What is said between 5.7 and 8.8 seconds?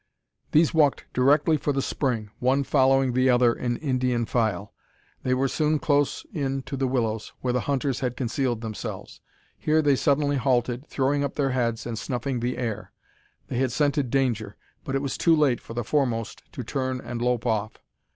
close in to the willows where the hunters had concealed